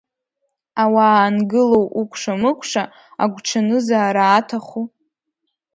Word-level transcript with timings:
Ауаа 0.83 1.19
ангылоу 1.27 1.85
укәша-мыкәша, 1.99 2.83
агәҽанызаара 3.23 4.23
аҭаху? 4.27 4.83